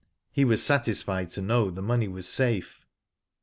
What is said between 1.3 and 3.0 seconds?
know the money was safe.